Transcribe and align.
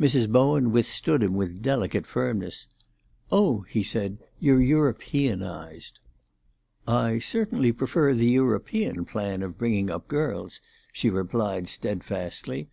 Mrs. 0.00 0.30
Bowen 0.30 0.70
withstood 0.70 1.20
him 1.20 1.34
with 1.34 1.60
delicate 1.60 2.06
firmness. 2.06 2.68
"Oh," 3.32 3.62
he 3.62 3.82
said, 3.82 4.18
"you're 4.38 4.60
Europeanised." 4.60 5.98
"I 6.86 7.18
certainly 7.18 7.72
prefer 7.72 8.14
the 8.14 8.26
European 8.30 9.04
plan 9.04 9.42
of 9.42 9.58
bringing 9.58 9.90
up 9.90 10.06
girls," 10.06 10.60
she 10.92 11.10
replied 11.10 11.66
steadfastly. 11.66 12.68